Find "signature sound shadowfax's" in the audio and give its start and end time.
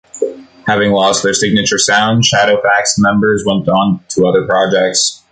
1.35-2.95